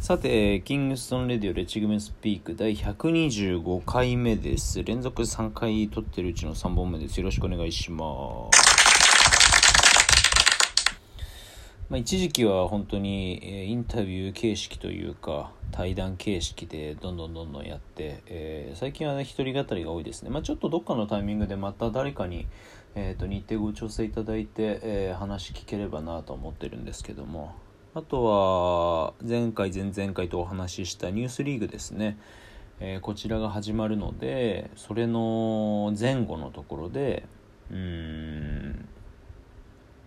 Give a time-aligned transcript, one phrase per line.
[0.00, 4.84] さて、キングストンレディオレチグメスピーク第125回目です。
[4.84, 7.18] 連続3回撮ってるうちの3本目です。
[7.18, 8.68] よろしくお願いします。
[11.90, 22.46] まあ、一時期は本当に、えーインタビュー形式というか対談形式でどんどんどんどんやって、えー最近はね一人語りが多いですね、まあ、ちょっとどっかのタイミングでまた誰かに、
[22.94, 27.56] えー、と日程ご調整いただいて、えー話聞ければなと思ってるんですけども
[27.98, 32.16] あとは前回前々回とお話ししたニュースリーグですね、
[32.78, 37.24] えーこちらが始まるのでそれの前後のところで
[37.72, 38.88] うん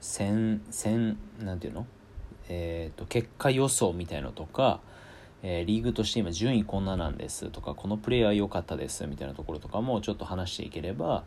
[0.00, 1.86] 戦戦なんていうの？
[2.48, 4.80] えー、と結果予想みたいのとか、
[5.42, 11.24] えーリーグとして今順位こんななんですとかこのプレイヤー良かったですみたいなところとかもちょっと話していければ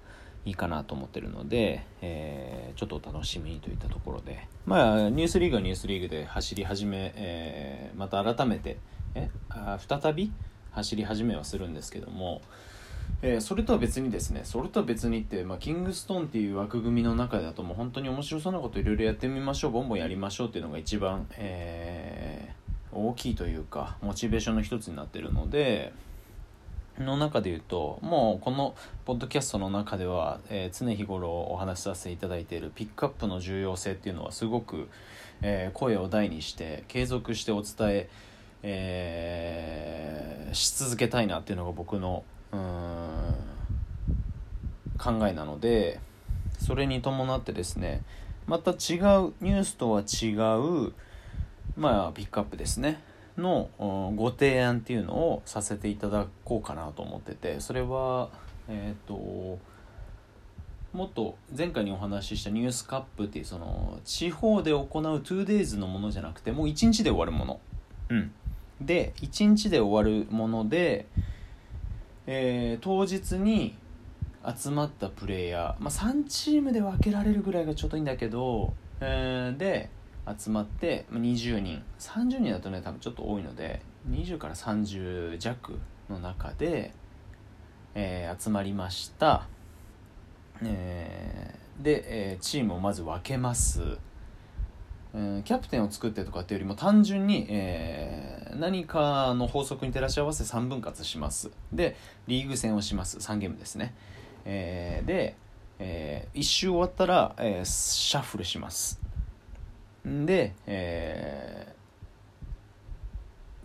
[0.48, 4.48] いいかなと思ってるので、えーちょっと楽しみにといったところで。
[4.66, 8.78] まあニュースリーグはニュースリーグで走り始め、えーまた改めて
[9.16, 10.32] えあ再び？
[10.72, 12.42] 走り始めはするんですけども、
[13.22, 22.58] えーそれとは別にですねそれとは別にって、まあ、キングストーンっていう枠組みの中だともう本当に面白そうなこといろいろやってみましょうボンボンやりましょうっていうのが一番、えー
[22.94, 25.94] 大きいというかモチベーションの一つになってるので
[27.00, 34.90] の中で言うともうこのポッドキャストの中では、えー常日頃お話しさせていただいているピックアップの重要性っていうのはすごく、
[35.42, 38.10] えー声を大にして継続してお伝え
[38.64, 42.24] えーし続けたいなっていうのが僕の
[44.98, 46.00] 考えなので
[46.60, 48.02] それに伴ってですね
[48.48, 48.78] また違う
[49.42, 50.34] ニュースとは違
[50.88, 50.94] う
[51.76, 53.00] まあピックアップですね。
[53.38, 58.30] のうんご提案っていうのをさせていただこうかなと思っててそれは
[58.68, 59.60] えっ、と
[60.94, 67.60] もっと前回にお話ししたニュースカップっていうその地方で行う 2days のものじゃなくてもう1日で終わるもの。
[68.10, 68.32] うん。
[68.82, 71.08] で1日で終わるもので、
[72.26, 73.78] えー当日に
[74.46, 79.90] 集まったプレイヤー、まあ、3チームで分けられるぐらいがちょうどいいんだけど、えーで
[80.38, 81.84] 集まって20人。
[82.00, 85.80] 30人だとね多分ちょっと多いので20から30弱
[86.10, 86.94] の中で、
[87.96, 89.48] えー集まりました、
[90.64, 93.82] えーで、えーチームをまず分けます、
[95.14, 101.52] えーキャプテンを作ってとかっていうよりも単純に、えー何かの法則に照らし合わせ3分割します。
[101.72, 101.96] で
[102.28, 103.18] リーグ戦をします。
[103.18, 103.94] 3ゲームですね、
[104.46, 105.36] えーで、
[105.80, 109.07] え1周終わったら、えーシャッフルします。
[110.26, 111.78] で、えー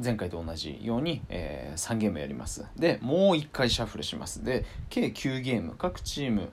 [0.03, 2.67] 前回と同じように、え3ゲームやります。
[2.77, 4.43] でもう1回シャッフルします。
[4.43, 5.75] で計9ゲーム。
[5.79, 6.49] 各チーム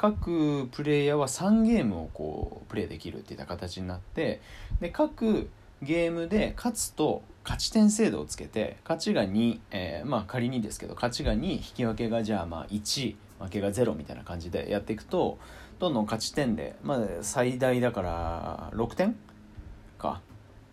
[0.00, 4.40] 各プレイヤーは3ゲームをこうプレイできるっていった形になって
[4.80, 5.50] で各
[5.82, 15.38] ゲームで勝つと勝ち点制度をつけて勝ちが2、えーまあ仮にですけど勝ちが2引き分けがじゃあまあ1負けが0みたいな感じでやっていくと
[15.78, 19.16] どんどん勝ち点で、まあ、最大だから6点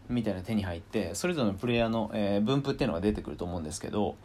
[0.09, 4.15] みたいな手に入ってそれぞれのプレイヤーの、えー分布っていうのが出てくると思うんですけど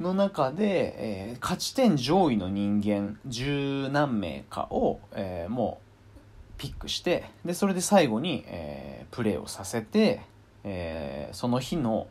[0.00, 5.88] の中で、えー勝ち点上位の人間十何名かを、えーもう
[6.58, 10.20] ピックしてでそれで最後に、えープレーをさせて、
[10.64, 12.08] えその日の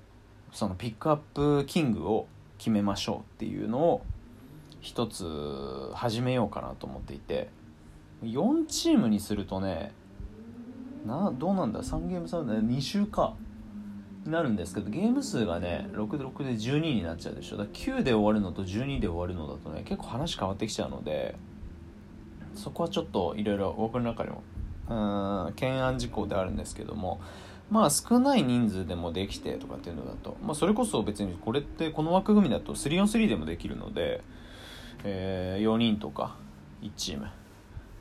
[0.51, 4.01] そのピックアップキングを決めましょうっていうのを
[4.81, 7.49] 一つ始めようかなと思っていて
[8.23, 9.91] 4チームにするとね
[11.07, 13.35] などうなんだ？3ゲーム差で2週か。
[14.25, 17.57] になるんですけどゲーム数がね6で6で12になっちゃうでしょ。
[17.57, 21.35] だから9で終わるのと12で終わるのだとね結構話変わってきちゃうので
[22.53, 24.43] そこはちょっといろいろ僕の中でも
[24.89, 27.21] うん懸案事項であるんですけども
[27.71, 34.23] まあ少ない人数でもできてとかっていうのだと、まあ、それこそ別にこれってこの枠組みだと 3on3 でもできるので、
[35.03, 36.35] え4人とか
[36.81, 37.27] 1チーム。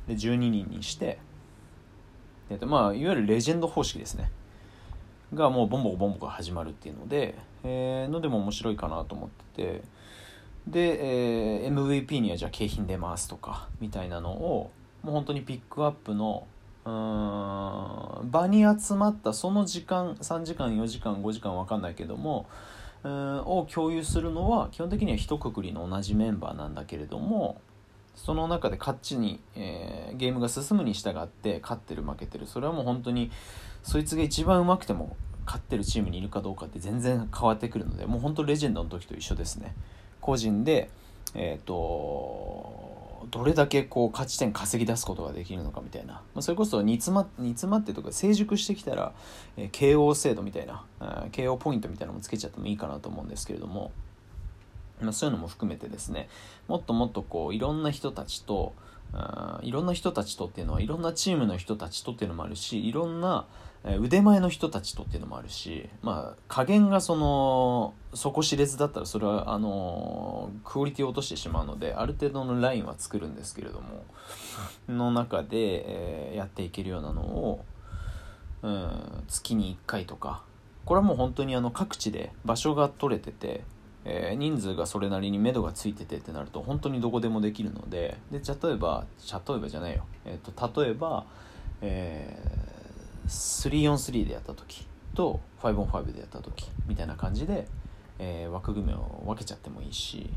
[0.06, 1.18] で12人にして
[2.48, 4.30] でまあいわゆるレジェンド方式ですね。
[5.34, 7.34] がもうボンボコボンボコ始まるっていうので、
[7.64, 9.82] えーのでも面白いかなと思ってて。
[10.68, 14.70] で、えー MVP にはじゃあ景品出ますとかみたいなのを
[15.02, 16.46] もう本当にピックアップの
[16.84, 22.46] うん場に集まったその時間3時間4時間5時間分かんないけども
[23.02, 27.60] うんを共有するのは基本的には一括りの同じメンバーなんだけれども
[28.16, 32.46] その中で勝ちに、えーゲームが進むに従って勝ってる負けてる。
[32.46, 33.30] それはもう本当に
[33.82, 39.74] そいつが一番うまくても勝ってるチームにいるかどうかって全然変わってくるのでもう本当レジェンドの時と一緒ですね。
[40.20, 40.90] 個人で、
[41.34, 49.12] えー、とどれだけこう勝ち点稼ぎ出すことができるのかみたいな、まあ、それこそ煮詰ま煮詰まってとか成熟してきたら、
[49.56, 53.92] えー、KO 制度みたいな、えー、KO ポイントみたいなのもつけちゃってもいいかなと思うんですけれども、
[55.00, 56.28] まあ、そういうのも含めてですね
[56.68, 58.74] もっともっとこういろんな人たちと
[59.62, 63.46] いろんな人たちとっていうのはいろんなチームの人たちとっていうのもあるしいろんな
[64.00, 74.04] 腕前の人たちとっていうのもあるしまあ加減がその底知れずだったらそれはあのクオリティを落としてしまうのである程度のラインは作るんですけれども
[74.88, 77.64] の中で、えー、やっていけるようなのを、
[78.62, 80.42] うん、月に1回とか
[80.84, 83.62] これはもう本当にあの各地で場所が取れてて
[84.08, 89.04] えー、人数がそれなりに目処がついててってなると本当にどこでもできるのでで例えば
[89.48, 91.26] 例えばじゃないよ、えーと、例えば、
[91.82, 97.66] えー、3on3 でやった時と 5on5 でやった時みたいな感じで、
[98.20, 100.30] えー、枠組みを分けちゃってもいいし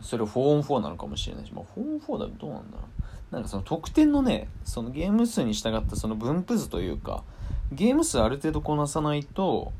[0.00, 3.34] それを 4on4 なのかもしれないし、まあ、4on4 だとどうなんだろう。
[3.34, 7.24] なんかその得点のねそのゲーム数に従ったその分布図というか
[7.72, 9.72] ゲーム数ある程度こなさないと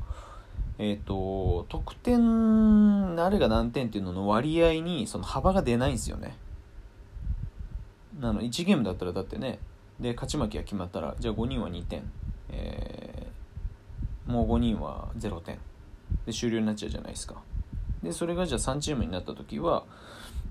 [0.79, 6.37] えっ、ー、と、得点、誰が何点っていうのの割合にその幅が出ないんですよね。
[8.21, 9.59] あの1ゲームだったらだってね、
[9.99, 12.03] で、勝ち負けが決まったら、じゃあ5人は2点、
[12.49, 15.59] えー、もう5人は0点。
[16.25, 17.41] で、終了になっちゃうじゃないですか。
[18.01, 19.83] で、それがじゃあ3チームになった時は、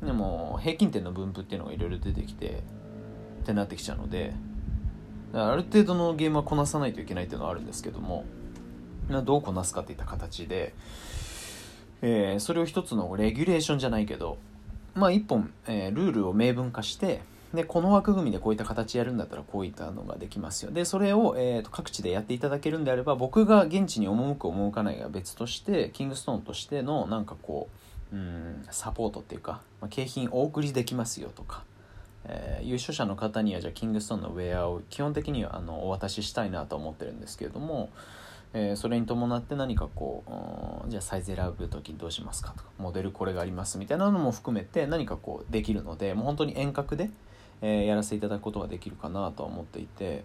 [0.02, 2.62] でも平均点の分布っていうのがいろいろ出てきて、
[3.42, 4.34] ってなってきちゃうので、
[5.32, 8.24] ある程度のゲームはこなさないといけないっていうのはあるんですけども、
[9.24, 10.74] どうこなすかっていった形で、
[12.02, 14.38] えー、それを一つのレギュレーションじゃないけど、
[14.94, 17.20] まあ一本、えー、ルールを明文化して、
[17.54, 20.70] で、この枠組みでこういった形やるんだったらこういったのができますよ。
[20.70, 27.68] で、それを、えーと、各地でやっていただけるんであれば、僕が現地に赴く赴かないが別として、キングストーンとしてのなんかこ
[28.10, 31.64] う、うん、サポートっていうか、まあ、景品お送りできますよとか、
[32.24, 37.90] えー、優勝者の方にはじゃあキングストーンのウェアを基本的にはあのお渡ししたいなと思ってるんですけれども、
[38.54, 47.10] えー、それに伴って何かこう、じゃあサイズ選ぶ時どうしますかとかモデルこれがありますみたいなのも含めて何かこうできるのでもう本当に遠隔で、
[47.62, 50.24] えー、やらせていただくことができるかなとは思っていて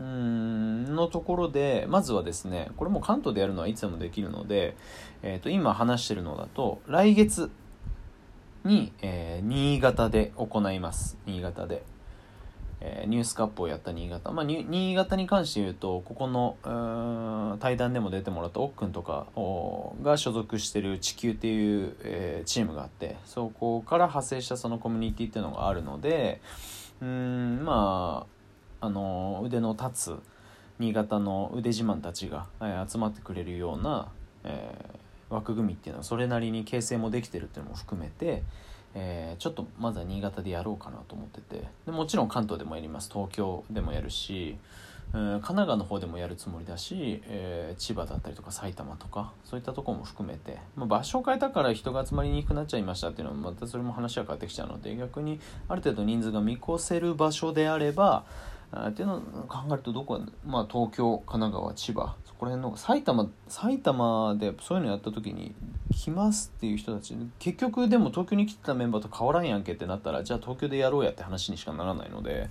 [0.00, 4.76] うーんのところでまずはですねこれも関東でやるのはいつでもできるので、
[5.22, 7.50] えー、と今話してるのだと来月
[8.64, 11.82] に、えー、新潟で行います新潟で。
[12.86, 19.26] え、ニュースカップをやった新潟、まあ、新潟に関して言うとここの対談でも出てもらったおっくんとか
[20.02, 26.42] が所属してる地球っていう、え、チームがあってそこから派生したそのコミュニティっていうのがあるので
[27.00, 28.26] うんま
[28.80, 30.18] ああの腕の立つ
[30.78, 34.08] 新潟の腕自慢たちが、え、集まってくれるような、
[34.42, 38.42] えー、枠組みっていうのはそれなりに形成もできてるっていうのも含めて、
[38.94, 41.64] えー、ちょっとまずは新潟でやろうかなと思ってて。
[41.86, 43.10] でもちろん関東でもやります。
[43.12, 44.56] 東京でもやるし、
[45.14, 55.38] えー、神奈川の方でもやるつもりだし、えー、千葉だったりとか埼玉とかそういったとこも含めて、まあ、場所を変えたから人が集まりにくくなっちゃいましたっていうのはまたそれも話が変わってきちゃうので逆に
[55.68, 58.24] ある程度人数が見越せる場所であれば
[58.72, 65.54] あっていうのを考えるとどこまあ東京神奈川千葉そこら辺の埼玉埼玉でそういうのやった時に
[65.92, 72.50] 来ますっていう人たち結局でも東京に来てたメンバーと変わらんやんけってなったらじゃあ東京でやろうやって話にしかならないので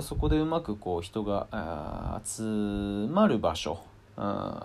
[0.00, 3.80] そこでうまくこう人が集まる場所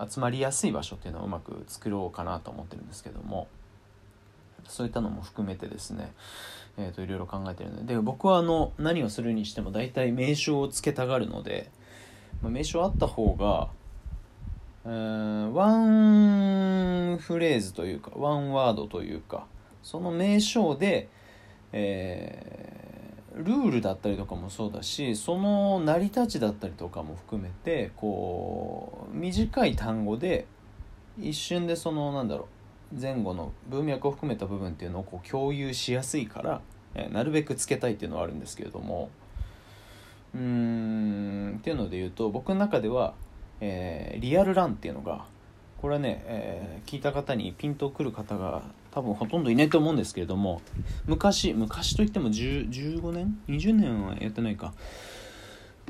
[0.08, 3.48] 集まりやすい場所っていうのをうまく作ろうかなと思ってるんですけども
[4.66, 6.12] そういったのも含めてですね
[6.80, 11.70] えーと、いろいろ考えてるのでで僕はあの何をするにしても大体名称を付けたがるので、
[12.40, 13.68] まあ、名称あった方が、
[14.88, 19.46] え、ワンフレーズというかワンワードというか
[19.82, 21.08] その名称で、
[21.72, 30.46] えー、ルールだったりとかもそうだしその成り立ちだったりとかも含めてこう短い単語で
[31.20, 32.48] 一瞬でそのなんだろ
[32.96, 36.62] う前後の文脈を含めた部分っていうのをこう共有しやすいから、
[36.94, 39.10] えー、なるべくつけたいっていうのはあるんですけれども
[40.34, 43.14] うーんっていうので言うと僕の中では、
[43.60, 45.24] えー、リアルランっていうのが
[45.80, 50.60] これはね、えー、聞いた方にピンとくる方が多分ほとんどいないと思うんですけれども
[51.06, 54.72] 昔昔といっても15年？20年はやってないか。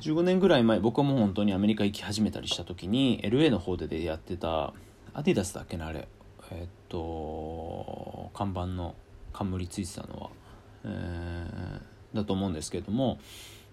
[0.00, 4.72] 15年ぐらい前僕はもう本当にアメリカ行き始めたりした時に LA の方ででやってた
[5.12, 6.06] アディダスだっけなあれ。
[6.50, 8.94] えっと看板の
[9.32, 10.30] 冠ついてたのは、
[10.84, 13.18] えー、だと思うんですけれども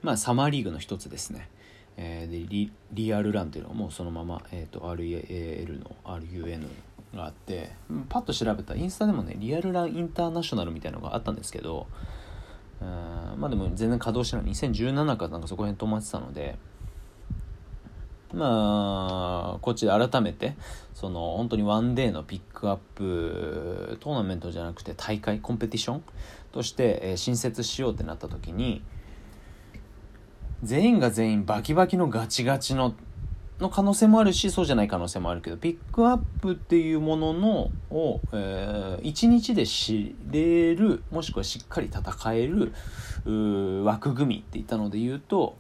[0.02, 1.50] まあサマーリーグの一つですね、
[1.98, 6.68] えー、でリリアルランっていうのはもうそのまま、えーと、RAL の RUN
[7.16, 7.72] があって
[8.10, 11.88] パッと調べたインスタでもねリアルランインターナショナルみたいなのがあったんですけど
[12.82, 14.46] うんまあでも全然稼働してない。
[14.48, 16.58] 2017かなんかそこら辺止まってたので
[18.34, 20.56] まあこっちで改めて
[20.94, 26.04] その本当にワンデーのピックアップトーナメントじゃなくて大会コンペティション
[26.52, 28.84] として、えー、新設しようってなった時に
[30.64, 32.96] 全員が全員バキバキのガチガチの
[33.60, 42.74] の可能性もあるしそうじゃない可能性もあるけどピックアップっていうもののを、えー、1日で知れるもしくはしっかり戦える
[43.84, 45.58] 枠組みって言ったので言うと、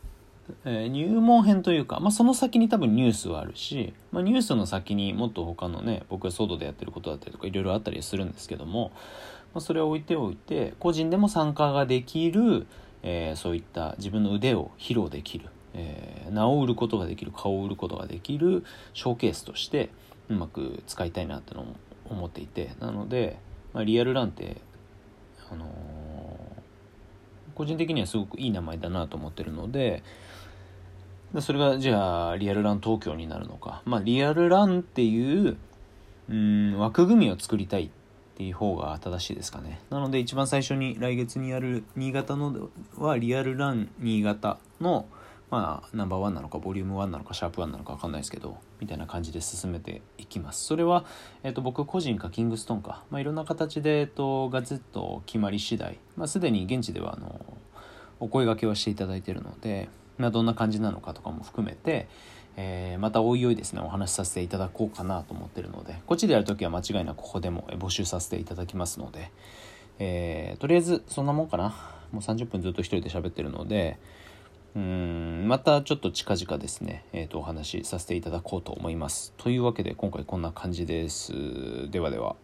[0.66, 8.92] えー、入門編というか、まあ、その先に多分ニュースはあるし、まあ、ニュースの先にもっと他のね僕がソードでやってることだったりとかいろいろあったりするんですけども、
[9.54, 12.68] まあ、それを置いておいて個人でも参加ができる、
[13.06, 15.46] えー、そういった自分の腕を披露できる
[15.78, 19.90] えー、名を売ることができる顔を売ることができるショーケースとして
[20.30, 21.66] うまく使いたいなってのを
[22.10, 23.38] 思っていてなので、
[23.74, 24.58] まあ、リアルランって、
[25.52, 25.70] あのー、
[27.56, 30.02] 個人的にはすごくいい名前だなと思ってるので
[31.42, 35.58] それがじゃあリアルラン東京になるのか、まあ、リアルランっていう
[36.30, 37.90] うん枠組みを作りたいっ
[38.36, 39.80] っていう方が正しいですかね。
[39.89, 45.08] なので一番最初に来月にやる新潟のはリアルラン新潟の
[45.51, 50.65] まあ、ナンバーワンなのかボリューム1なのかシャープ1なのか分かんないですけどみたいな感じで進めていきます。
[50.65, 51.06] それは、
[51.44, 57.39] えーと、僕個人かキングストーンか、まあ、いろんな形で、えーと、ガズッと決まり次第、まあ、すでに現地ではあの
[58.20, 59.88] お声がけはしていただいているので、
[60.18, 62.10] まあ、どんな感じなのかとかも含めて、
[62.58, 69.32] えー、またおいおいですねお話しさせていただこうかなと思ってるのでこっちでやるときは間違いなくここでも募集させていただきますので、
[70.00, 71.76] えー、とりあえずそんなもんかな
[72.12, 74.00] もう30分ずっと一人で喋ってるので
[74.76, 79.34] うんまたちょっと近々ですね、えー、とお話しさせていただこうと思います。
[79.38, 81.90] というわけで今回こんな感じです。
[81.90, 82.36] ではでは。